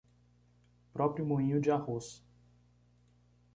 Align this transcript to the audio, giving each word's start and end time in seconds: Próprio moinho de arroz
Próprio 0.91 1.23
moinho 1.27 1.61
de 1.61 1.69
arroz 1.69 2.25